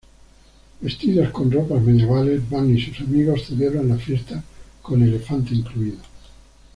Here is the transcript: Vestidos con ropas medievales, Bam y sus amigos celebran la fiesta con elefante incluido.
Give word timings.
Vestidos 0.79 1.29
con 1.29 1.51
ropas 1.51 1.79
medievales, 1.83 2.49
Bam 2.49 2.75
y 2.75 2.81
sus 2.83 3.01
amigos 3.01 3.43
celebran 3.45 3.87
la 3.87 3.99
fiesta 3.99 4.43
con 4.81 5.03
elefante 5.03 5.53
incluido. 5.53 5.99